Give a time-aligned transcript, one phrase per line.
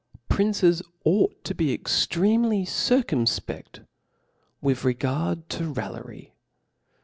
[0.29, 3.85] PRINCES ought to be extremely circumfpe^
[4.59, 6.33] with regard to raillery.